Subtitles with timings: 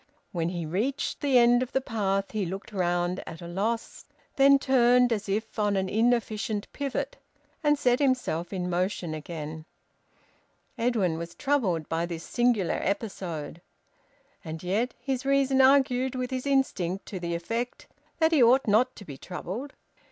[0.31, 4.03] When he reached the end of the path, he looked round, at a loss,
[4.35, 7.17] then turned, as if on an inefficient pivot,
[7.63, 9.63] and set himself in motion again.
[10.75, 13.61] Edwin was troubled by this singular episode.
[14.43, 17.85] And yet his reason argued with his instinct to the effect
[18.17, 19.73] that he ought not to be troubled.